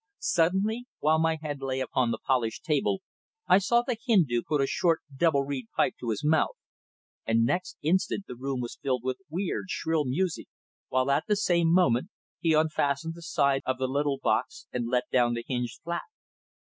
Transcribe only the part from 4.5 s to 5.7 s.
a short double reed